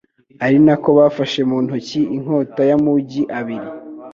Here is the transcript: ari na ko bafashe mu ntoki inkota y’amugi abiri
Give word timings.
ari 0.45 0.57
na 0.65 0.75
ko 0.83 0.89
bafashe 0.97 1.39
mu 1.49 1.57
ntoki 1.65 2.01
inkota 2.15 2.61
y’amugi 2.69 3.21
abiri 3.39 3.69